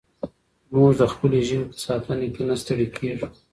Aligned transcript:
موږ 0.73 0.91
د 0.99 1.03
خپلې 1.13 1.39
ژبې 1.47 1.65
په 1.71 1.77
ساتنه 1.85 2.27
کې 2.33 2.43
نه 2.49 2.55
ستړي 2.61 2.87
کېږو. 2.97 3.27